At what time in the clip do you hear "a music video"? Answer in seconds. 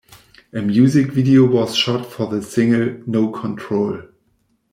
0.51-1.45